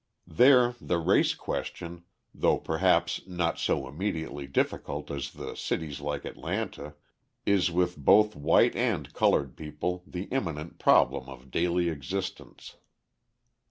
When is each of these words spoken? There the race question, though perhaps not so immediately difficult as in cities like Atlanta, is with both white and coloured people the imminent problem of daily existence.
There 0.25 0.73
the 0.81 0.97
race 0.97 1.35
question, 1.35 2.05
though 2.33 2.57
perhaps 2.57 3.21
not 3.27 3.59
so 3.59 3.87
immediately 3.87 4.47
difficult 4.47 5.11
as 5.11 5.35
in 5.35 5.55
cities 5.55 6.01
like 6.01 6.25
Atlanta, 6.25 6.95
is 7.45 7.69
with 7.69 7.97
both 7.97 8.35
white 8.35 8.75
and 8.75 9.13
coloured 9.13 9.55
people 9.55 10.01
the 10.07 10.23
imminent 10.31 10.79
problem 10.79 11.29
of 11.29 11.51
daily 11.51 11.87
existence. 11.89 12.77